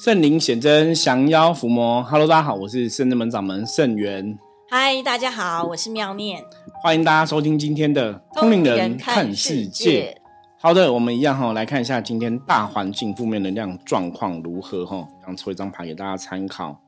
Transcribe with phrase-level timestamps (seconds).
[0.00, 2.00] 圣灵显真，降妖伏魔。
[2.04, 4.38] Hello，大家好，我是圣真门掌门圣元。
[4.70, 6.40] 嗨，大家好，我是妙念。
[6.80, 10.16] 欢迎大家收听今天的通灵人看世界。
[10.60, 15.04] 好的，我们一样哈，来看一下今天大环境负面能量状况如何哈。
[15.26, 16.80] 刚抽一张牌给大家参考。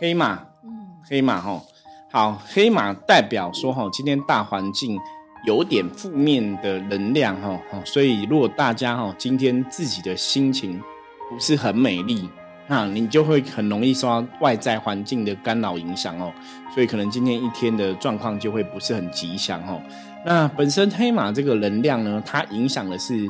[0.00, 1.62] 黑马，嗯，黑马哈，
[2.10, 4.98] 好，黑马代表说哈，今天大环境。
[5.44, 10.82] 有点负面的能量哈，所以如果大家哈今天自己的心情
[11.28, 12.28] 不是很美丽，
[12.68, 16.32] 那你就会很容易受到外在环境的干扰影响哦，
[16.74, 19.80] 所以可能今天一天的状况就会不是很吉祥哦。
[20.24, 23.28] 那本身黑马这个能量呢，它影响的是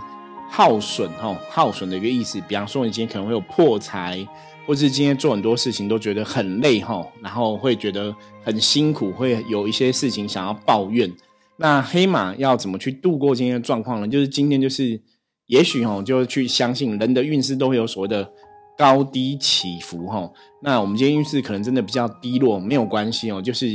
[0.51, 2.41] 耗损哦，耗损的一个意思。
[2.49, 4.27] 比方说，你今天可能会有破财，
[4.67, 11.11] 或是今天做很多事情都觉得很累哈，然后会觉得很辛苦，会有一些事情想要抱怨。
[11.59, 14.09] 那黑马要怎么去度过今天的状况呢？
[14.09, 15.01] 就是今天就是，
[15.47, 18.29] 也许哈，就去相信人的运势都会有所谓的
[18.77, 20.31] 高低起伏哈。
[20.63, 23.67] 那我们今天运势可能真的比较低落，没有关系哦，就是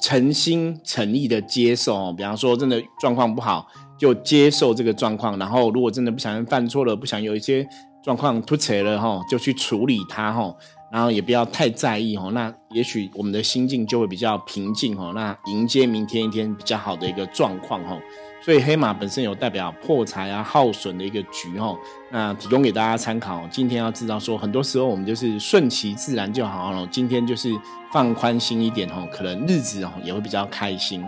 [0.00, 2.14] 诚心诚意的接受哦。
[2.16, 3.66] 比方说，真的状况不好，
[3.98, 5.38] 就接受这个状况。
[5.38, 7.66] 然后，如果真的不小心犯错了，不想有一些
[8.02, 10.54] 状况突起了哈，就去处理它哈。
[10.90, 18.00] 然后也不要太在意哦，那也许我们的心境就会比较平静哦，那迎接明天一天比较好的一个状况哦。
[18.44, 21.78] 所以黑马本身有代表破财啊、耗损的一个局哦，
[22.10, 23.42] 那提供给大家参考。
[23.50, 26.86] 今天要知道说，很多时候我们就是顺其自然就好了。
[26.90, 27.50] 今天就是
[27.90, 31.02] 放宽心一点哦，可能日子哦也会比较开心。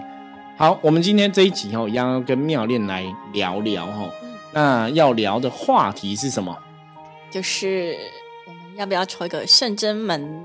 [0.56, 4.10] 好，我们今天这一集哦，一样要跟妙恋来聊聊哦。
[4.52, 6.56] 那要聊的话题是什么？
[7.30, 7.96] 就是。
[8.76, 10.44] 要不要抽一个圣真门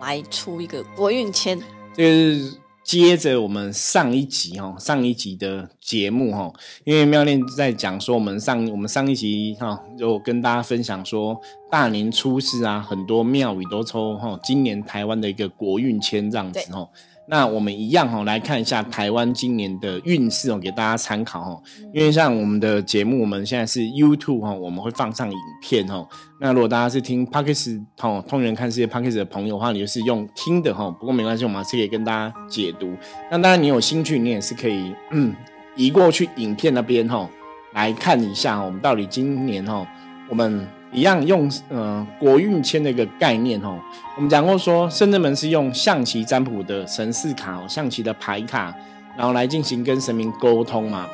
[0.00, 1.56] 来出一个国运签？
[1.94, 2.52] 就是
[2.88, 6.50] 接着我们上一集哈，上一集的节目哈，
[6.84, 11.38] 因为妙恋在讲说我们上我们上一集哈，就跟大家分享说
[11.70, 16.88] 大年初四啊，很多庙宇都抽哈，今年台湾的一个国运签这样子哈。
[17.30, 21.62] 那我们一样哈，来看一下台湾今年的运势哦，给大家参考哈。
[21.92, 26.08] 因为像我们的节目，我们现在是 YouTube 哈，我们会放上影片哈。
[26.40, 30.90] 那如果大家是听 p o c k s t 哈，通人看世界 p o c k s t 的朋友的话，你就是用听的哈。
[30.90, 32.96] 不过没关系，我们还是可以跟大家解读。
[33.30, 35.34] 那当然，你有兴趣，你也是可以嗯
[35.76, 37.28] 移过去影片那边哈，
[37.74, 39.86] 来看一下我们到底今年哈，
[40.30, 40.66] 我们。
[40.92, 43.78] 一样用呃国运签的一个概念哦，
[44.16, 48.74] 我们讲过说，圣真门是用象棋占卜的神士卡、哦象棋的牌卡，
[49.16, 51.08] 然后来进行跟神明沟通嘛。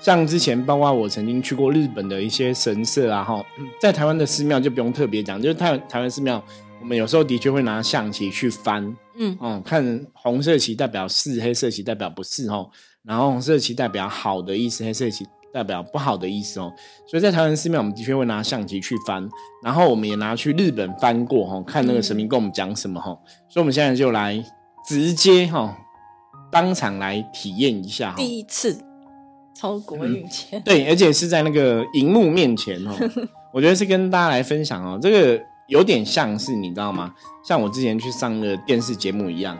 [0.00, 3.42] 像之前包括我曾经去过日本的一些神社啊，哈，
[3.80, 6.42] 在台湾的寺庙就不用特别讲，就是台台湾寺庙，
[6.80, 12.68] 我们有时候的确会拿象棋去翻，嗯，哦，看红色棋代表是，黑色棋代表不是哦，
[13.02, 15.24] 然后红色棋代表好的意思，黑色棋。
[15.54, 16.72] 代表不好的意思哦，
[17.06, 19.28] 所以在台湾寺庙，我们的确会拿相机去翻，
[19.62, 23.16] 然后我们也拿去日本翻过哈，看那个神明跟我们讲什么哈，
[23.48, 24.44] 所以我们现在就来
[24.84, 25.78] 直接哈，
[26.50, 28.76] 当场来体验一下哈，第一次
[29.54, 32.92] 超国运前，对，而且是在那个荧幕面前哦，
[33.54, 37.14] 我觉得是跟大家来分享哦，这个有点像是你知道吗？
[37.44, 39.56] 像我之前去上的电视节目一样。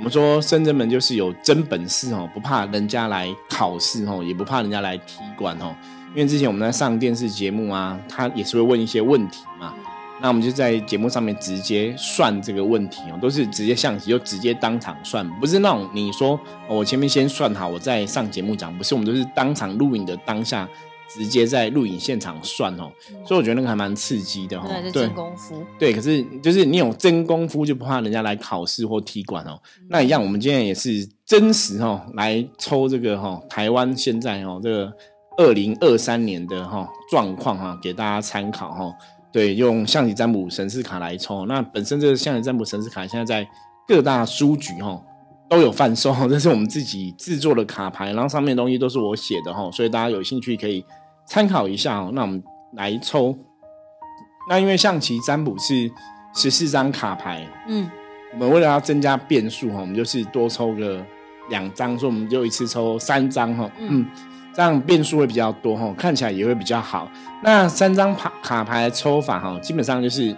[0.00, 5.76] 我们说，深圳门就是有真本事哦，不怕人家来考试哦，也不怕人家来踢馆哦。
[6.14, 9.74] 因为之前我们在上电视节目啊，他也是会问一些问题嘛。
[10.22, 20.66] 那我们就在节目上面直接算这个问题哦，都是直接象棋就直接当场算，不是那种你说我前面先算好，我再上节目讲，不是，我们都是当场录影的当下。
[21.12, 22.88] 直接在录影现场算哦，
[23.26, 24.68] 所以我觉得那个还蛮刺激的哈。
[24.80, 25.60] 对，真功夫。
[25.76, 29.60] 对，可是就是你有真功夫，就不怕人家来考试或踢馆哦。
[29.88, 34.92] 那一样，我们今天也是真实哦，来抽这个哈，台湾现在哦这个
[35.36, 38.94] 二零二三年的哈状况哈，给大家参考哈。
[39.32, 41.44] 对，用象棋占卜神士卡来抽。
[41.46, 43.50] 那本身这个象棋占卜神士卡现在在
[43.88, 45.00] 各大书局哈
[45.48, 50.84] 都有贩售， 这是我们自己制作的卡牌，然后上面东西都是我写的哈，所以大家有兴趣可以。
[51.30, 52.42] 参考一下哦，那我们
[52.72, 53.38] 来抽。
[54.48, 55.88] 那因为象棋占卜是
[56.34, 57.88] 十四张卡牌，嗯，
[58.32, 61.00] 我们为了要增加变数哈，我们就是多抽个
[61.48, 64.04] 两张，所以我们就一次抽三张哈，嗯，
[64.52, 67.08] 这样变数会比较多哈，看起来也会比较好。
[67.44, 70.36] 那三张卡卡牌抽法哈，基本上就是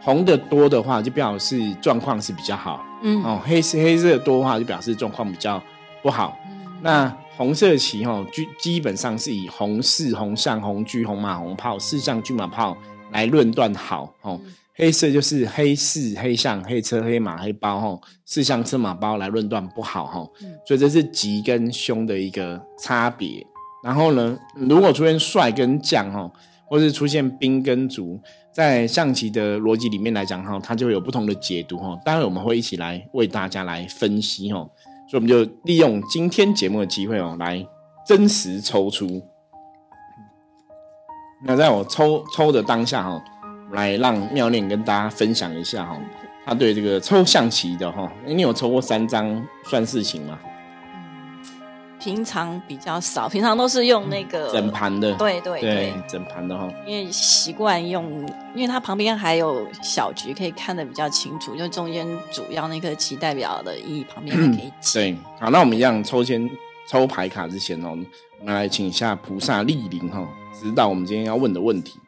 [0.00, 5.62] 红的多的话，就表示状况是比较好，嗯，哦，黑色黑色多的话，就表示状况比较
[6.02, 6.36] 不好。
[6.82, 12.76] 那红色旗哈，基基本上是以红四、红象、红车、红马、红炮四象车马炮
[13.12, 14.40] 来论断好哦。
[14.74, 20.28] 黑色就是黑四、黑象、黑车、黑马、黑包哈，四象车马包来论断不好哈。
[20.66, 23.46] 所以这是吉跟凶的一个差别。
[23.84, 26.28] 然后呢，如果出现帅跟将哈，
[26.66, 28.20] 或是出现兵跟卒，
[28.52, 31.96] 在象棋的逻辑里面来讲哈，它就会有不同的解读哈。
[32.04, 34.68] 待会我们会一起来为大家来分析哈，
[35.10, 37.66] 所以我们就利用今天节目的机会哦，来
[38.06, 39.22] 真实抽出。
[41.46, 43.22] 那在我抽抽的当下哈，
[43.72, 45.98] 来让妙念跟大家分享一下哈，
[46.44, 50.38] 他对这个抽象棋的哈，你有抽过三张算事情吗？
[52.00, 56.68] 平常比较少，平常都是用那个整盘的，对对对，整盘的哈。
[56.86, 58.04] 因为习惯用，
[58.54, 66.48] 因为它旁边还有小局可以看得比较清楚，就中间主要那颗棋代表的意义旁边可以对，好，那我们一样抽签
[66.88, 67.90] 抽牌卡之前哦，
[68.40, 70.26] 我们来请一下菩萨莅临哈，
[70.58, 71.98] 指导我们今天要问的问题。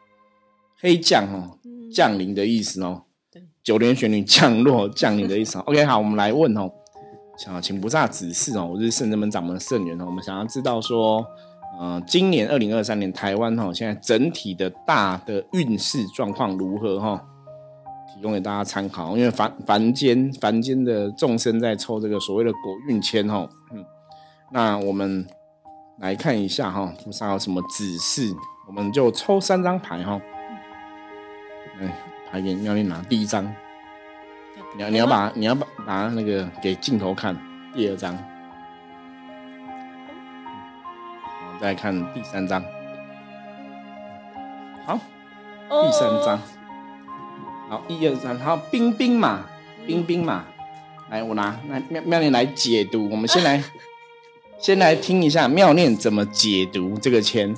[0.79, 1.57] 黑将哦，
[1.93, 5.59] 降临的意思哦，对，九连玄女降落降临的意思。
[5.59, 6.71] OK，好，我们来问哦。
[7.43, 10.05] 想请菩萨指示哦，我是圣人门掌门圣元哦。
[10.05, 11.25] 我们想要知道说，
[11.79, 17.19] 呃，今年二零二三年台湾哈，现在整体的大的运势状况如何哈？
[18.13, 19.17] 提供给大家参考。
[19.17, 23.83] 因为凡凡间凡间的众生在抽这个所谓的国运签哈，嗯，
[24.51, 25.25] 那我们
[25.97, 28.31] 来看一下哈，菩萨有什么指示？
[28.67, 30.21] 我们就抽三张牌哈。
[31.79, 31.91] 哎，
[32.29, 33.51] 牌给妙丽拿第一张。
[34.73, 37.35] 你要你要把你要把拿那个给镜头看
[37.73, 38.17] 第二张，
[41.53, 42.63] 我再看第三张，
[44.85, 44.97] 好，
[45.67, 46.39] 第三张，
[47.69, 49.45] 好一二三，好冰冰嘛，
[49.85, 50.45] 冰冰嘛，
[51.09, 53.61] 来我拿来妙妙念来解读，我们先来
[54.57, 57.53] 先来听一下妙念怎么解读这个签，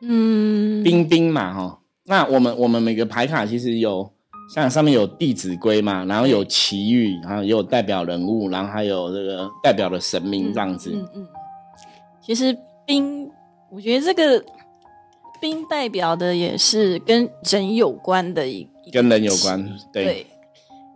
[0.00, 4.13] 嗯，冰冰嘛哈，那我们我们每个牌卡其实有。
[4.52, 10.90] 像上面有《弟子规》嘛，然后有奇遇，然后也有代表人物，然后还有这个代表的神明这样子。
[10.92, 11.28] 嗯嗯。
[12.20, 12.56] 其实
[12.86, 13.30] 冰，
[13.70, 14.44] 我觉得这个
[15.40, 20.26] 兵代表的也是跟人有关的一跟人有关，对。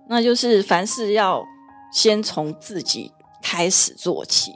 [0.08, 1.44] 那就是凡事要
[1.92, 3.12] 先从自己
[3.42, 4.52] 开始做起，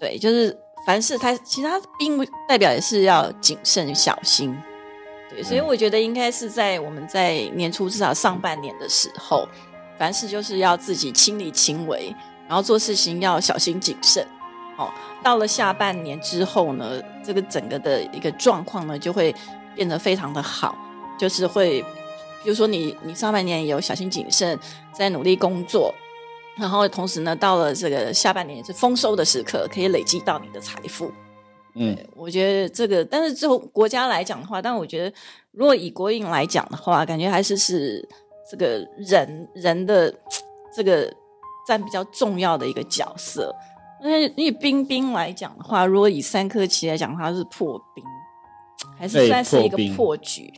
[0.00, 4.56] 对，就是凡事他其他冰代表也是要谨慎小心。
[5.38, 9.46] 对，所以我觉得应该是在我们在年初至少上半年的时候，
[9.96, 12.12] 凡事就是要自己亲力亲为，
[12.48, 14.26] 然后做事情要小心谨慎。
[14.76, 14.92] 哦，
[15.22, 19.32] 到了下半年之后呢，这个整个的一个状况呢就会
[19.76, 20.76] 变得非常的好，
[21.16, 21.82] 就是会，
[22.42, 24.58] 比如说你你上半年有小心谨慎，
[24.92, 25.94] 在努力工作，
[26.56, 31.12] 然后同时呢到了这个下半年是丰收的时刻，可以累积到你的财富。
[31.80, 35.16] 嗯，我觉得这个，但是就国家来讲的话，但我觉得
[35.52, 38.06] 如果以国运来讲的话，感觉还是是
[38.50, 40.12] 这个人人的
[40.74, 41.08] 这个
[41.68, 43.54] 占比较重要的一个角色。
[44.02, 48.04] 因为以兵兵来讲的话，如果以三颗棋来讲，它是破冰，
[48.98, 50.52] 还是算是一个破局，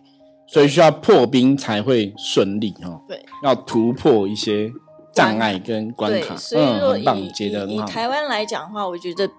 [0.46, 2.98] 所以需要破冰才会顺利哦。
[3.06, 4.72] 对，要突破一些
[5.12, 6.34] 障碍跟关卡。
[6.34, 7.30] 所以说以
[7.68, 9.30] 以台湾来讲的话，我觉得。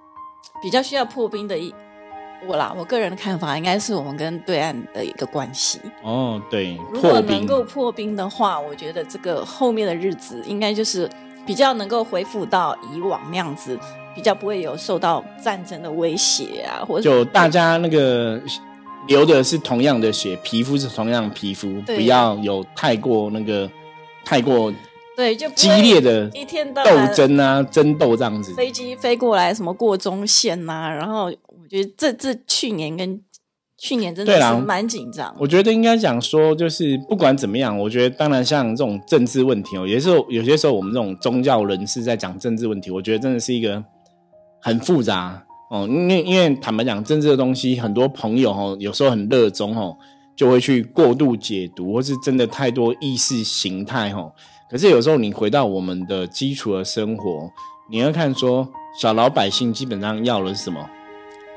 [0.61, 1.73] 比较需要破冰的一
[2.47, 6.41] 我啦，我个人的看法应该是我们跟对岸的一个关系哦。
[6.49, 11.07] 对，如果能够破冰的话，我觉得这个后面的日子应该就是
[11.45, 13.77] 比较能够恢复到以往那样子，
[14.15, 18.41] 比较不会有受到战争的威胁啊，或者就大家那个
[19.07, 23.69] 流的是同样的血，皮肤是同样皮肤，不要有太过那个
[24.25, 24.73] 太过。
[25.15, 26.81] 对，就激烈的一天斗
[27.13, 30.89] 争啊，争斗这样子，飞机飞过来，什么过中线呐？
[30.89, 33.21] 然后我觉得这这去年跟
[33.77, 35.35] 去年真的是蛮紧张。
[35.37, 43.83] 我觉得应该讲说，就是不管怎么样，我觉得当然像这种政治问题哦，有些时候有些时候我们这种宗教人士在讲政治问题，我觉得真的是一个
[44.61, 45.85] 很复杂哦。
[45.89, 49.97] 因为因为坦白讲，政治的东西，很多朋友哦，有时候很热衷哦，
[50.37, 54.31] 就会去过度解读，或是真的太多意识形态哦。
[54.71, 57.51] 可是有时候你回到我们的基础的生活，
[57.89, 58.65] 你要看说
[58.97, 60.89] 小老百姓基本上要的是什么？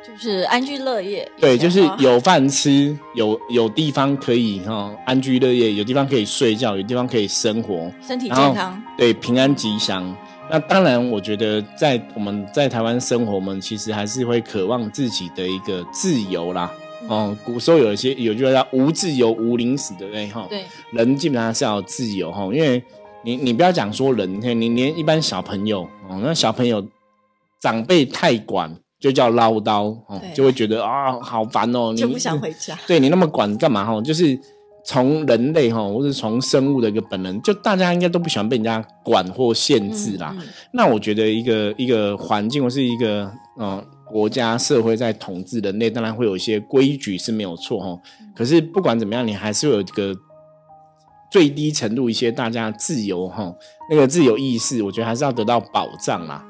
[0.05, 1.31] 就是安居乐业。
[1.39, 10.05] 对，就是有饭吃，有有地方可以哈安居乐业，有地方可以睡觉，有地方可以生活，身体健康，对，平安吉祥。
[10.51, 16.69] 那当然，我觉得在我们在台湾生活，我们其实还是会渴望自己的一个自由啦。
[17.07, 20.27] 哦，古时候有一些有句话叫“无自由无宁死”，对不对？
[20.31, 22.83] 哈，对，人基本上是要自由哈，因为。
[23.25, 26.87] 你你不要讲说人，你连一般小朋友哦，那小朋友
[27.61, 32.79] 长辈太管就叫唠叨哦，就会觉得啊好烦哦，你就不想回家。
[32.87, 34.01] 对你那么管干嘛哈？
[34.03, 34.39] 就是
[34.85, 40.37] 从人类哈，或者从生物的一个本能，就大家应该都不喜欢被人家管或限制啦。
[40.73, 47.99] 那我觉得一个一个环境或是一个嗯国家社会在统治人类，当然会有一些规矩是没有错哈。
[48.37, 50.15] 可是不管怎么样，你还是有一个
[51.35, 53.53] 最低程度一些大家自由哈，
[53.91, 56.41] 那个自由意识，我觉得还是要得到保障啦。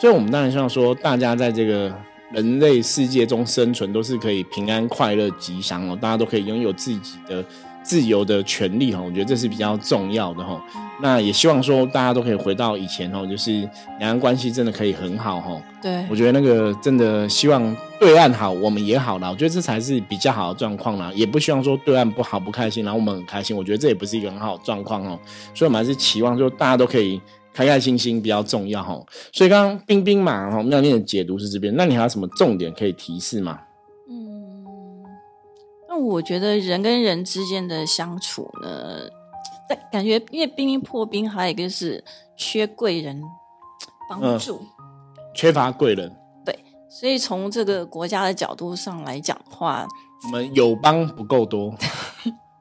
[0.00, 1.94] 所以，我们当然希望说，大家在这个
[2.32, 7.44] 人类世界中生存都是可以平安、快乐、吉祥哦，大家都可以拥有自己的。
[7.86, 10.60] 自由的权利哈，我觉得这是比较重要的哈。
[11.00, 13.60] 那也希望说大家都可以回到以前哦，就是
[14.00, 15.62] 两岸关系真的可以很好哈。
[15.80, 19.30] 对，我觉得那个真的希望对岸好，我们也好了。
[19.30, 21.12] 我觉得这才是比较好的状况啦。
[21.14, 23.56] 也不希望说对岸不好不开心，然后我们很开心。
[23.56, 25.18] 我觉得这也不是一个很好的状况哦。
[25.54, 27.20] 所以我们还是期望说大家都可以
[27.52, 28.98] 开开心心比较重要哈。
[29.32, 33.60] 所以刚刚冰冰嘛哈妙念的解读是这边，那你还有什么重点可以提示吗？
[35.98, 39.00] 我觉得人跟人之间的相处呢，
[39.68, 42.02] 但感觉因为冰冰破冰，还有一个是
[42.36, 43.22] 缺贵人
[44.08, 44.62] 帮助，
[45.34, 46.14] 缺乏贵人。
[46.44, 49.86] 对，所以从这个国家的角度上来讲的话，
[50.24, 51.74] 我们友邦不够多，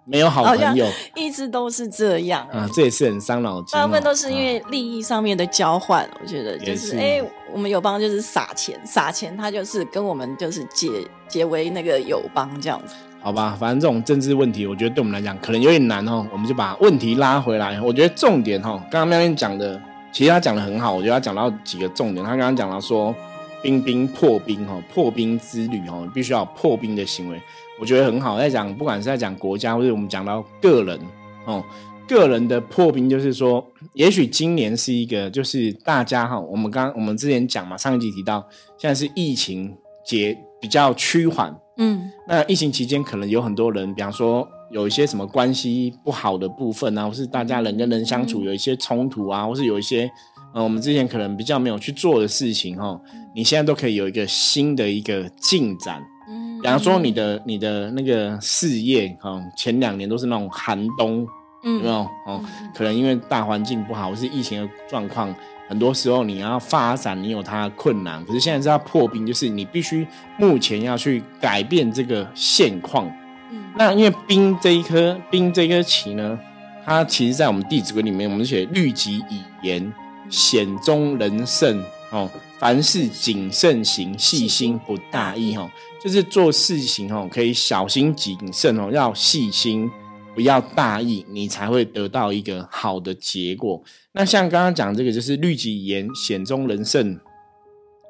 [0.06, 3.72] 没有好朋友，一直都是这样啊，这也是很伤脑筋。
[3.74, 10.90] 大部分都是因为利益上面的交换，我觉得就是哎，我们友邦就是撒钱，撒钱他就是跟我们就是结
[11.28, 12.96] 结为那个友邦这样子。
[13.26, 16.24] 好吧，反正这种政治问题，我觉得对我们来讲可能有点难哦。
[16.32, 17.82] 我们就把问题拉回来。
[17.82, 20.94] 我觉得重点哈，刚刚妙玲讲的，其实他讲的很好。
[20.94, 22.24] 我觉得他讲到几个重点。
[22.24, 23.16] 他刚刚讲到说，
[23.64, 27.42] 冰冰破冰哈，破冰之旅哈，必须要破冰的行为，
[27.80, 28.38] 我觉得很好。
[28.38, 31.00] 在讲不管是在讲国家，或者我们讲到个人
[31.46, 31.66] 哦，
[32.08, 41.60] 个人的破冰，就是说，也许今年是一个，就是大家哈，我们刚我们之前讲嘛，上一集提到，现在是疫情节比较趋缓。
[41.78, 50.10] 嗯，那疫情期间可能有很多人，比方说有一些什么关系不好的部分啊，或是大家人跟人相处有一些冲突啊，或是有一些，
[50.54, 53.00] 呃，我们之前可能比较没有去做的事情哈，
[53.36, 56.02] 你现在都可以有一个新的一个进展。
[56.30, 61.28] 嗯，比方说你的你的那个事业哈，前两年都是那种寒冬，
[61.64, 62.08] 有没有？
[62.26, 62.42] 哦，
[62.74, 65.36] 可能因为大环境不好，或是疫情的状况。
[65.68, 70.08] 很多时候你要发展，你有它的困难，可是现在是要破冰，就是你必须
[70.38, 73.08] 目前要去改变这个现况。
[73.52, 76.38] 嗯，那因为冰这一颗冰这颗棋呢，
[76.86, 79.92] 它其实在我们《弟子规》里面，我们写律己以言，
[80.30, 82.30] 险中人胜哦，
[82.60, 85.70] 凡事谨慎行，细心不大意哦，
[86.04, 89.90] 就是做事情哦，可以小心谨慎哦，要细心。
[90.36, 93.82] 不要大意，你才会得到一个好的结果。
[94.12, 97.18] 那像刚刚讲这个，就是律己严，险中人胜，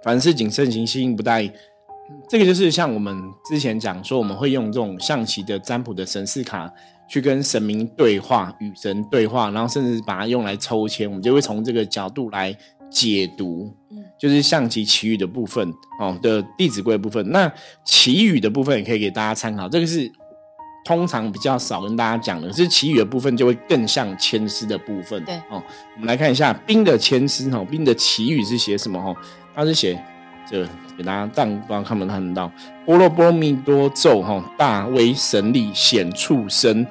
[0.04, 1.52] 凡事谨慎行，心不大意。
[2.28, 3.16] 这个就是像我们
[3.48, 6.68] 之前讲说，我们会用这种象棋的占卜的神士卡
[7.08, 12.56] 去跟神明对话，与神对话，然后甚至把它用来抽签，我们就会从这个角度来
[12.90, 13.72] 解读。
[13.92, 17.28] 嗯，就是象棋奇语的部分哦的《弟子规》部分。
[17.30, 17.52] 那
[17.86, 19.70] 奇语的部分也可以给大家参考。
[19.70, 20.12] 这个是。
[20.86, 25.22] 通常比较少跟大家讲的，是其余的部分就会更像签诗的部分。
[25.26, 25.62] 对哦，
[25.96, 29.14] 我们来看一下冰的签诗哈，冰的祈语是写什么哈？
[29.56, 30.00] 它是写
[30.48, 30.64] 这
[30.96, 32.52] 给大家，但不知道看不看得到？
[32.86, 36.86] 波罗波罗蜜多咒哈，大威神力显畜身，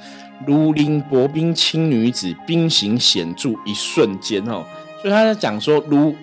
[0.44, 4.66] 如临薄冰轻女子，冰行显著一瞬间哈。
[5.00, 6.16] 所以他在讲说，如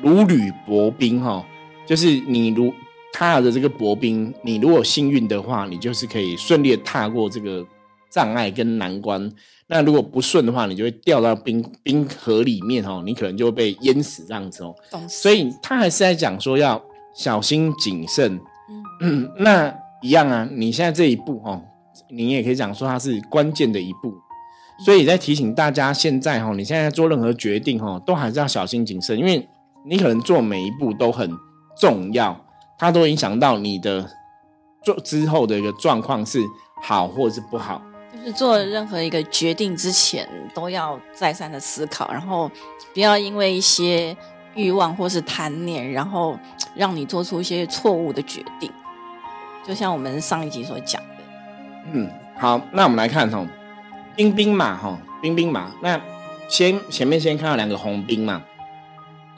[0.00, 1.44] 如履薄冰哈，
[1.84, 2.74] 就是你如。
[3.12, 7.66] 踏着这个薄冰，你如果幸运的话，你就是可以顺利的踏过这个
[8.10, 9.30] 障碍跟难关。
[9.66, 14.74] 那如果不顺的话，你就会掉到冰冰河里面哦，你可能就会被淹死这样子哦。
[15.08, 16.82] 所以他还是在讲说要
[17.14, 18.40] 小心谨慎。
[19.00, 21.62] 嗯， 那一样啊，你现在这一步哦，
[22.10, 24.14] 你也可以讲说它是关键的一步。
[24.84, 29.46] 所以在提醒大家，现在哈，你现在做任何决定哈，都还是要小心谨慎，因为
[29.84, 31.30] 你可能做每一步都很
[31.78, 32.38] 重要。
[32.78, 34.08] 它都影响到你的
[34.84, 36.40] 做之后的一个状况是
[36.80, 37.82] 好或者是不好，
[38.12, 42.48] 就是做任何一个决定之前都要再三的思考，然后
[42.94, 44.16] 不要因为一些
[44.54, 46.38] 欲望或是贪念，然后
[46.76, 48.70] 让你做出一些错误的决定。
[49.66, 51.24] 就像我们上一集所讲的，
[51.92, 52.08] 嗯，
[52.38, 53.44] 好，那我们来看哈，
[54.14, 56.00] 兵兵马哈，兵兵马，那
[56.48, 58.40] 先前面先看到两个红兵嘛，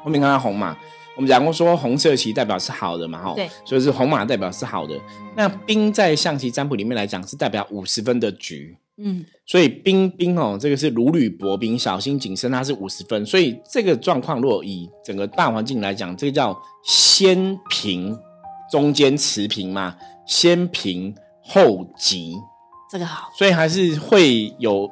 [0.05, 0.77] 后面看到红马。
[1.21, 4.99] 我们讲过说红色旗代表是好的嘛，哈，对，所以是红马代表是好的。
[5.37, 13.27] 那兵在象棋占卜里面来讲是代表五十分的局，嗯，所以兵兵哦，这个是如履薄冰，小心谨慎，它是五十分。
[13.27, 18.19] 所以这个状况，若以整个大环境来讲，这个叫先平，
[18.73, 19.95] 中间持平嘛，
[20.27, 22.35] 先平后急，
[22.91, 23.29] 这个好。
[23.37, 24.91] 所以还是会有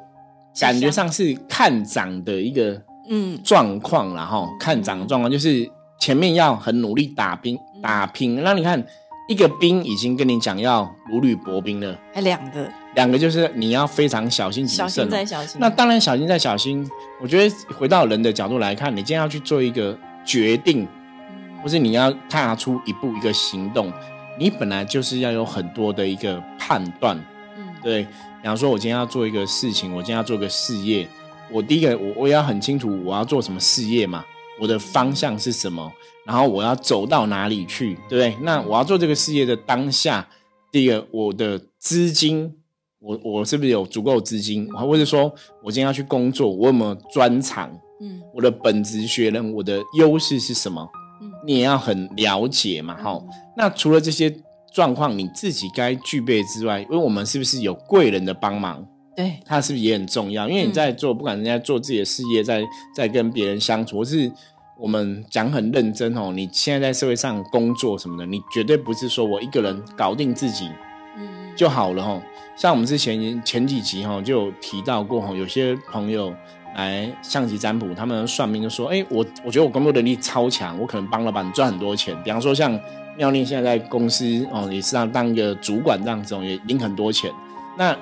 [0.59, 5.67] 感觉上是看涨的一个嗯状况然后看涨的状况就是。
[5.99, 8.41] 前面要很努力打拼打拼。
[8.41, 8.83] 那你看，
[9.27, 15.07] 一个兵已经跟你讲要如履薄冰了，还两个，两个就是你要非常小心谨慎哦。
[15.07, 15.57] 心再小心。
[15.59, 16.89] 那当然，小心再小心。
[17.21, 23.91] 我觉得回到人的角度来看，你今天要去做一个决定，嗯或是你要踏出一步一个行动，
[24.39, 27.17] 你本来就是要有很多的一个判断。
[27.57, 31.05] 嗯，对，比方说，我今天要做一个事情，我今天要做个事业，
[31.51, 34.23] 我第一个我我也要很清楚我要做什么事业嘛，
[34.59, 35.91] 我的方向是什么，
[36.25, 38.43] 然后我要走到哪里去，对不对？
[38.43, 40.27] 那我要做这个事业的当下，
[40.71, 42.53] 第一个我的资金，
[42.99, 47.71] 我我是不是有足够资金，或者说我今天要去工作，我有没有专长？
[48.01, 50.87] 嗯我的本职学人，我的优势是什么？
[51.21, 53.21] 嗯你也要很了解嘛，哈、
[53.57, 54.33] 那除了这些
[54.73, 58.85] 状况你自己该具备之外，因为我们是不是有贵人的帮忙？
[59.19, 60.47] 对，它是不是也很重要？
[60.47, 62.63] 因为你在做，不管人家做自己的事业，在
[62.95, 64.31] 在跟别人相处，或是
[64.77, 70.69] 我们讲很认真哦，你现在在社会上工作什么的，你绝对不是说我一个人搞定自己
[71.17, 72.21] 嗯就好了哈。
[72.55, 76.33] 像我们之前前几集哈就有提到过哈，有些朋友
[76.77, 82.15] 来象棋占卜，他们算命就说，哎、我我觉得我工作能力超强，我可能帮老板赚很多钱。
[82.23, 82.79] 比方说像
[83.17, 87.29] 妙令现在在公司哦，也是要当一个主管这样子哦，也领很多钱。
[87.77, 87.93] 那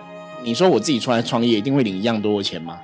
[0.48, 2.80] 你说我自己出来创业，一定会领一样多的钱吗？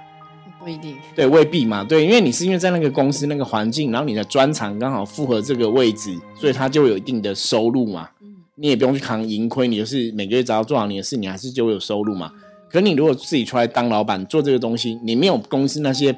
[0.60, 0.98] 不一定。
[1.15, 1.82] 对，未必嘛。
[1.82, 8.10] 对，因为你是因为在那个公司那个环境，然后你的专长刚好符合这个位置，所以他就有一定的收入嘛。
[8.22, 12.32] 嗯你也不用去扛盈亏，你就是每个月只要做好你的事，你还是就会有收入嘛。
[12.70, 16.15] 可你如果自己出来当老板做这个东西，你没有公司那些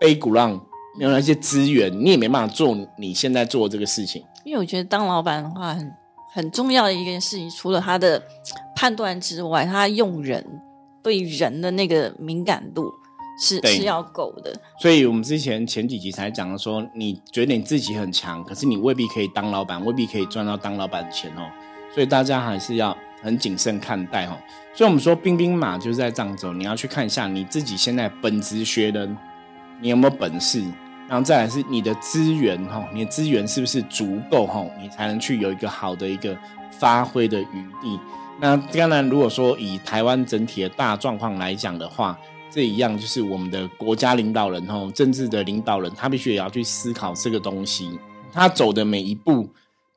[0.00, 0.58] 背鼓浪，
[0.98, 4.22] 没有那些资源，你也没办法做你现在做的这个事情。
[4.42, 5.92] 因为我觉得当老板的话很
[6.32, 8.22] 很重要的一件事情，除了他的
[8.74, 10.42] 判断之外，他用人
[11.06, 12.92] 对人的那个敏感度
[13.38, 14.52] 是是要够的。
[14.80, 21.48] 所以我们之前前几集才讲的说，你觉得你自己很强，可是你未必可以当老板，未必可以赚到当老板的钱哦。
[21.94, 24.36] 所以大家还是要很谨慎看待哦。
[24.74, 29.08] 所以我们说兵兵马就是在这样走，你要去看一下你自己现在本职学的，
[29.80, 30.60] 你有没有本事，
[31.08, 36.36] 然后再来是你的资源哈，你的资源是不是足够哈，你才能去有一个好的一个
[36.72, 37.96] 发挥的余地。
[38.38, 42.18] 那当然，如果说以台湾整体的大状况来讲的话，
[42.50, 47.98] 这一样就是我们的国家领导人吼，政治的领导人，他必须也要去思考这个东西。
[48.32, 49.48] 他走的每一步，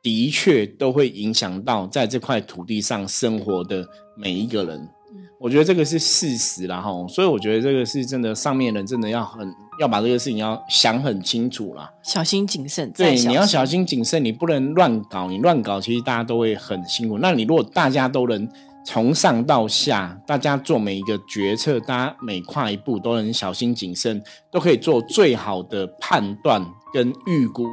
[0.02, 4.90] 的确都会影响到在这块土地上生活的每一个人。
[5.40, 11.90] 我觉得这个是事实啦，哈，所以我觉得这个是真的，上面人真的要很要把这个事情要想很清楚啦。
[12.04, 13.86] 小心谨慎，对，你要小心。
[13.86, 15.28] 谨慎，你不能乱搞。
[15.30, 17.18] 你乱搞，其实大家都会很辛苦。
[17.20, 18.48] 那你如果大家都能
[18.86, 26.62] 从上到下，大家做每一个决策，大家每跨一步都能小心谨慎，都可以做最好的判断
[26.94, 27.66] 跟预估，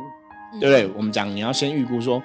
[0.54, 0.94] 嗯对不对？
[0.96, 2.22] 我们讲你要先预估说，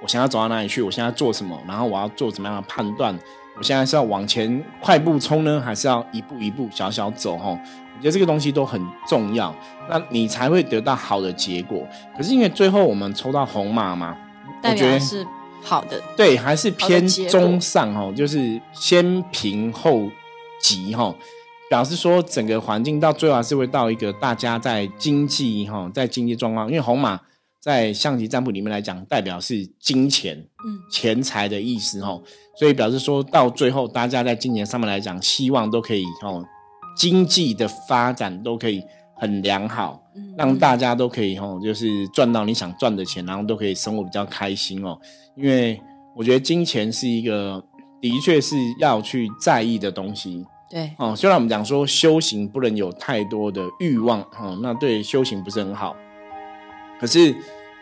[0.00, 3.18] 我想要走到哪里去，我现在要做什么，然后我要做怎么样的判断。
[3.60, 7.36] 我现在是要往前快步冲呢，还是要一步一步小小走？
[7.36, 9.54] 吼，我觉得这个东西都很重要，
[9.86, 11.86] 那你才会得到好的结果。
[12.16, 14.16] 可是因为最后我们抽到红马嘛，
[14.62, 15.26] 代我觉得表是
[15.62, 20.08] 好的，对，还是偏中上哦，就是先平后
[20.58, 21.14] 急哈，
[21.68, 27.20] 表示说整个环境到最后还是会到一个大家在经济哈，在经济状况，因为红马
[27.60, 32.22] 在象棋占卜里面来讲，代表是金钱，嗯，钱财的意思哦，
[32.58, 36.42] 所以表示说到最后，大家在金钱上面来讲，希望都可以哦，
[36.96, 38.82] 经济的发展都可以
[39.16, 44.98] 很良好，嗯让大家都可以哦，就是赚到你想赚的钱，然后都可以生活比较开心哦。
[45.36, 45.78] 因为
[46.16, 47.62] 我觉得金钱是一个
[48.00, 51.14] 的确是要去在意的东西对，哦。
[51.14, 55.94] 虽然我们讲说修行不能有太多的欲望哦，那对修行不是很好。
[57.00, 57.34] 可是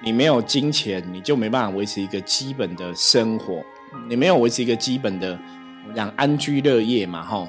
[0.03, 3.61] 你没有金钱，你就没办法维持一个基本的生活，
[4.09, 5.37] 你没有维持一个基本的
[5.83, 7.47] 我们讲安居乐业嘛，哈。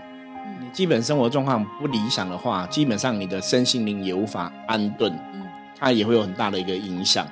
[0.60, 5.45] 你基本生活状况不理想的话，基本上你的身心灵也无法安顿，嗯，
[5.77, 7.25] 它也会有很大的一个影响。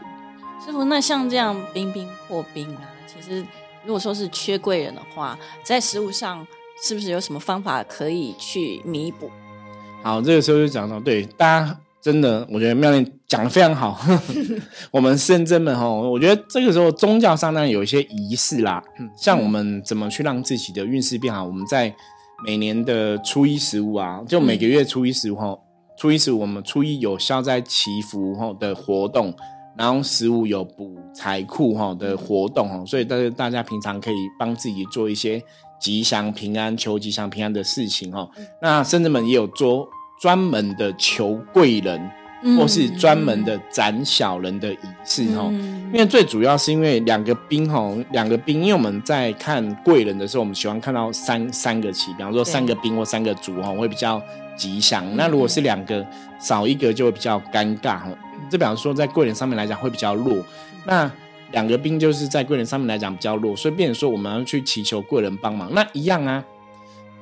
[0.63, 3.43] 师傅，那像这样冰冰破冰啊，其实
[3.83, 6.45] 如果说是缺贵人的话，在食物上
[6.81, 9.31] 是不是有什么方法可以去弥补？
[10.03, 13.99] 好，这个时候就讲到，对大家真的，我觉得妙念讲的非常好。
[14.91, 21.93] 我们圣真们哈，我觉得这个时候宗教上呢有一些仪式啦，嗯像我们怎么去让自己的运势变好，我们在
[22.45, 25.57] 每年的初一十五啊，就每个月初一十五哈，
[25.97, 29.33] 初一十五我们初一有消灾祈福哈的活动，
[29.75, 35.41] 然后十五有补财库哈的活动哈，所以大家大家平常可以帮自己做一些
[35.81, 38.29] 吉祥平安、求吉祥平安的事情哈。
[38.61, 42.09] 那圣人们也有做专门的求贵人
[42.57, 45.51] 或是专门的斩小人的仪式哈。
[45.91, 54.21] 因为最主要是因为两个兵哈，两个兵，因为我们在看贵人的时候，我们喜欢看到三三个旗，比方说三个兵或三个卒哈，会比较
[54.55, 55.05] 吉祥。
[55.15, 56.05] 那如果是两个
[56.39, 58.07] 少一个，就会比较尴尬哈。
[58.49, 60.43] 这比方说在贵人上面来讲会比较弱。
[60.85, 61.09] 那
[61.51, 66.43] 两个兵就是在贵人上面来讲比较弱，所以变成说我们要去祈求贵人帮忙，那一样啊。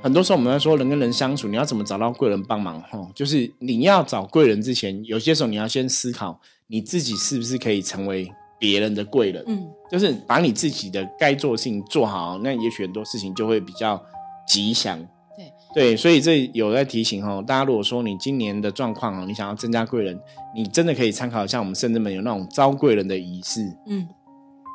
[0.05, 2.79] 很多时候我们在说人跟人相处，你要怎么找到贵人帮忙？
[2.79, 9.43] 哈，就是你要找贵人之前，有些时候你要先思考你自己是不是可以成为别人的贵人。
[9.47, 13.99] 嗯，就是把你自己的该做的事情做好，那也许很多事情就会比较
[14.47, 14.99] 吉祥。
[15.35, 20.15] 对对，所以这有在提醒哈，大家如果说你今年的状况哦，你想要增加贵人，
[20.55, 23.75] 你真的可以参考一下我们圣人们有那种招贵人的仪式。
[23.87, 24.07] 嗯。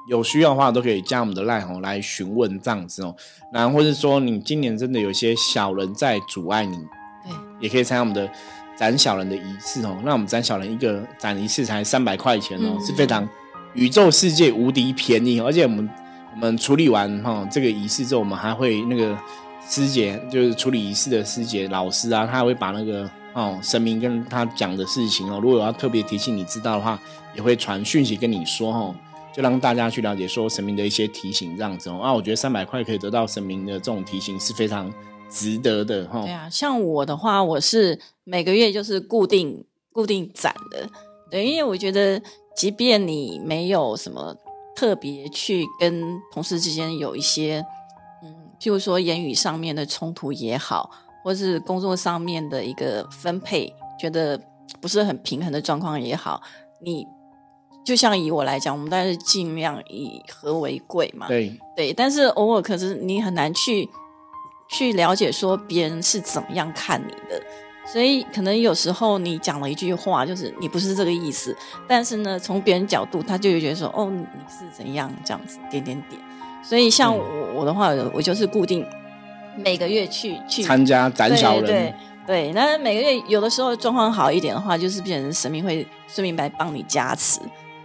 [0.09, 3.15] 有需要的话，都可以加我们的赖红来询问这样子哦。
[3.53, 6.77] 然后或者说你今年真的有些小人在阻碍你，
[7.25, 8.29] 对，也可以参加我们的
[8.77, 9.97] 斩小人的仪式哦。
[10.05, 13.29] 那我们斩小人一个斩一次才三百块钱哦，是非常
[13.75, 15.41] 宇宙世界无敌便宜。
[15.41, 15.89] 而且我们
[16.35, 19.17] 我们处理完哈这个仪式之后，我们还会那个
[19.69, 26.99] 师姐就是处理仪式的师姐老师啊，他还会把那个哦神明跟他讲的事情哦，如果要特别提醒你知道的话，
[27.37, 28.95] 也会传讯息跟你说哦。
[29.33, 32.01] 就让大家去了解说神明的一些提醒，这样子哦。
[32.03, 34.93] 啊，我觉得三百块可以得到神明的这种提醒是非常
[35.29, 36.23] 值得的哈。
[36.23, 40.88] 对啊，像我的话，我是每个月就是固定固定攒的，
[41.31, 42.21] 对，因为我觉得，
[42.57, 44.35] 即便你没有什么
[44.75, 47.64] 特别去跟同事之间有一些，
[48.25, 50.90] 嗯，譬如说言语上面的冲突也好，
[51.23, 54.40] 或是工作上面的一个分配觉得
[54.81, 56.43] 不是很平衡的状况也好，
[56.81, 57.07] 你。
[57.85, 61.27] 就像以我来讲，我们当然是尽量以和为贵嘛。
[61.27, 63.88] 对对，但是偶尔可是你很难去
[64.69, 67.43] 去了解说别人是怎么样看你的，
[67.87, 71.57] 所以可能有时候你讲了一句话，就是你不是这个意思，
[71.88, 76.21] 但是呢，从别人角度他就会觉得说，哦，你是怎样这样子点点点。
[76.62, 78.87] 所以像我我的话，我就是固定
[79.57, 81.64] 每个月去去参加胆小人。
[81.64, 81.95] 对
[82.27, 87.40] 对，那每个月有的时候状况好一点的话，就是变成神明会顺便来帮你加持。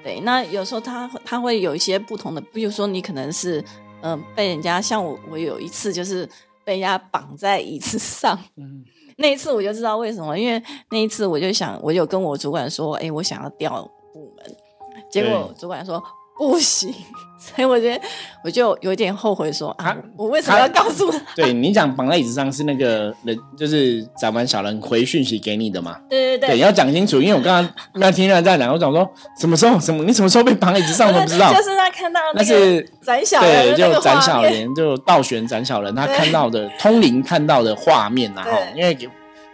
[0.05, 3.63] 对，那有时候他他会有一些不同的，比如说你可能是
[4.03, 6.29] 嗯被人家像我，我有一次就是
[6.63, 8.85] 被人家绑在椅子上，嗯，
[9.17, 13.81] 那一次我就知道为什么，因为那一次我就想，我有跟我主管说，哎，我想要调
[14.13, 14.55] 部门，
[15.09, 16.03] 结果主管说。
[16.38, 16.93] 不行，
[17.39, 18.02] 所以我觉得
[18.43, 21.19] 我就有点后悔，说啊，我为什么要告诉他？
[21.36, 25.98] 对你讲绑在椅子上是那个人，就是长完小人回讯息给你的嘛？
[26.10, 31.54] 对对对，要讲清楚，因为我刚刚那听人在讲，我讲说什么时候什么，你什么时候被绑在椅子上都不知道？
[31.54, 38.93] 就是他看到那是斩小人，对，就斩小人，就倒悬斩小人，他看到的通灵看到的画面然后因为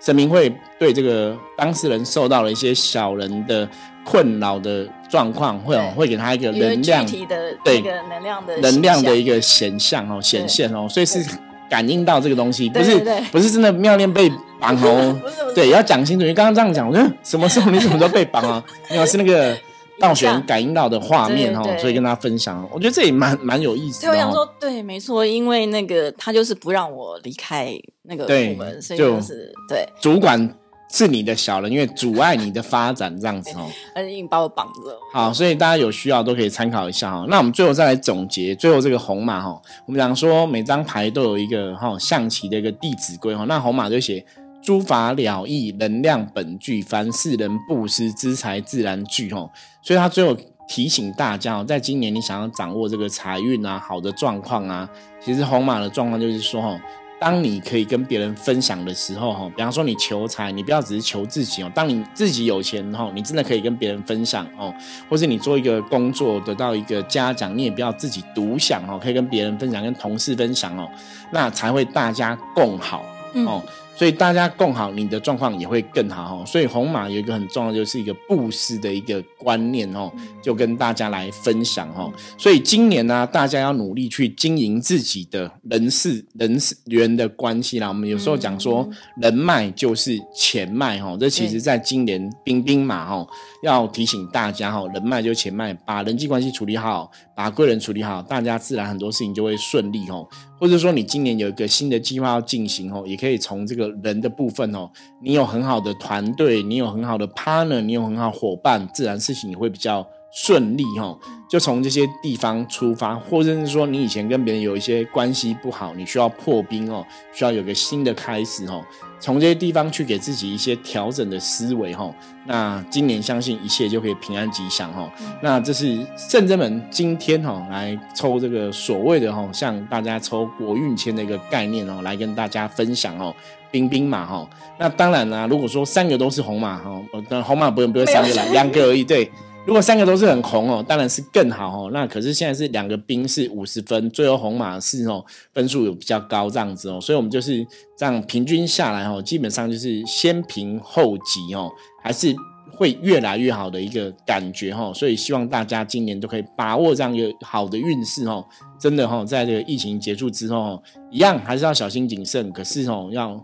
[0.03, 3.67] 神明会对这个当事人受到了一些小人的。
[4.03, 11.23] 困扰的状况，会会给他一个能量的对能量的能量的一个显象哦，显现哦，所以是
[11.69, 12.97] 感应到这个东西，不是
[13.31, 14.27] 不是真的妙念被
[14.59, 15.15] 绑哦，
[15.53, 16.25] 对，要讲清楚。
[16.25, 18.63] 你刚刚这样讲，我说什么时候你什么时候被绑啊？
[18.89, 19.55] 没有是那个
[20.01, 22.67] 道玄感应到的画面哈，所以跟大家分享。
[22.73, 24.05] 我觉得这也蛮蛮有意思。
[24.07, 30.53] 我想说，对，没错，因为那个他就是不让我离开那个部门，所以就是对主管。
[30.93, 34.99] 是你的小人，因为阻碍你的发展这样子哦，而且硬把我绑着。
[35.13, 37.25] 好，所以大家有需要都可以参考一下哈。
[37.29, 43.45] 那我们最后再来总结，最后这个红马哈，我们讲说每张牌都有一个哈象棋的一个弟子规哈。
[43.47, 44.25] 那红马就写
[44.61, 49.49] 诸法了义，能量本具，凡事人布施，资财自然聚吼。
[49.81, 56.79] 所以他最后提醒大家哦，在今年你想要掌握这个财运啊，好的状况啊，其实红马的状况就是说吼。
[57.19, 61.71] 当你可以跟别人分享的时候，哈，比方说你求财，你不要只是求自己哦。
[61.75, 64.73] 当你自己有钱，哈，你真的可以跟别人分享哦。
[65.07, 70.89] 或是你做一个工作得到一个嘉奖，你也不要自己独享哦，可以跟别人分享，跟同事分享哦，
[71.31, 73.05] 那才会大家共好
[73.45, 73.61] 哦。
[74.01, 76.43] 所以大家共好，你的状况也会更好哦。
[76.43, 80.11] 所以红马有一个很重要，就是一个布施的一个观念哦，
[80.41, 82.11] 就跟大家来分享哦。
[82.35, 87.89] 所以今年呢，大家要努力去经营自己的人事人事缘的关系啦。
[87.89, 91.15] 我们有时候讲说，人脉就是钱脉哈。
[91.19, 93.27] 这其实在今年兵兵马哈，
[93.61, 100.27] 要提醒大家哈，人脉就是钱脉，把人际关系处理好，把贵人处理好，大家自然很多事情就会顺利哦。
[100.61, 104.87] 或者说你今年有一个新的计划要进行哦，也可以从这个人的部分哦，
[105.19, 111.17] 你有很好的团队，你有很好的 partner，你有很好伙伴，自然事情也会比较顺利哈，
[111.49, 118.81] 就从这些地方出发，或者是说你以前跟别人有一些关系不好，你需要破冰哦，需要有个新的开始哦，
[119.19, 122.09] 从这些地方去给自己一些调整的思维哈。
[122.47, 125.11] 那今年相信一切就可以平安吉祥哈。
[125.43, 133.35] 那这是圣真门今天哈来抽这个所谓的哈，向大家抽国运签的一个概念哦，来跟大家分享哦。
[133.69, 139.29] 兵兵马哈，那当然啦，如果说三个都是红马哈，那红马不用不用三个了，两个而已对。
[139.67, 141.91] 如果三个都是很红哦，当然是更好哦。
[141.93, 151.69] 那可是现在是两个兵是五十分，最后红马是哦分数有比较高这样子哦，所以我们就是这样平均下来哦，基本上就是先平后急哦，
[152.01, 152.35] 还是
[152.73, 154.91] 会越来越好的一个感觉哈。
[154.93, 158.43] 所以希望大家今年都可以把握这样一个好的运势哦。
[158.79, 163.39] 真的哈，在这个疫情结束之后，一样还是要小心谨慎，可是哦要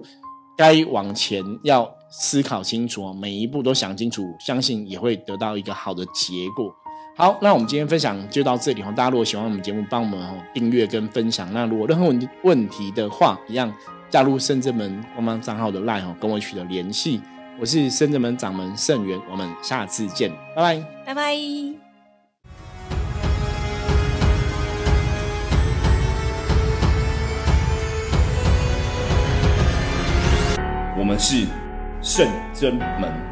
[0.57, 1.87] 该往前要。
[2.09, 6.73] 思考清楚哦，每一步都想清楚，相信也会得到一个好的结果。
[7.15, 8.93] 好，那我们今天分享就到这里哦。
[8.95, 10.19] 大家如果喜欢我们节目，帮我们
[10.53, 11.51] 订阅跟分享。
[11.51, 13.73] 那如果任何问问题的话，一样
[14.09, 17.19] 加入深圳门官方账号的 line，跟我取得联系。
[17.59, 21.35] 我是深圳门掌门盛元，我们下次见，拜拜，拜拜。
[30.95, 31.47] 我们是。
[32.07, 33.26] 圣真门。